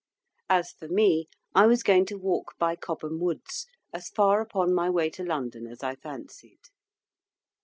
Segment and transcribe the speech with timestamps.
[0.49, 4.89] As for me, I was going to walk by Cobham Woods, as far upon my
[4.89, 6.57] way to London as I fancied.